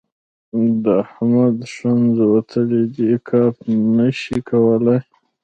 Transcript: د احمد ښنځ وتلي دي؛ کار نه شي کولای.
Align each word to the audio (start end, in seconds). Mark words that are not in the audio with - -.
د 0.83 0.85
احمد 1.03 1.57
ښنځ 1.75 2.13
وتلي 2.33 2.83
دي؛ 2.95 3.11
کار 3.27 3.51
نه 3.95 4.07
شي 4.19 4.37
کولای. 4.49 4.99